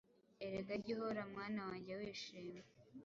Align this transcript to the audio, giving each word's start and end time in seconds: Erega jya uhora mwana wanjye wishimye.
Erega 0.45 0.75
jya 0.83 0.91
uhora 0.95 1.23
mwana 1.31 1.59
wanjye 1.69 1.91
wishimye. 1.99 2.59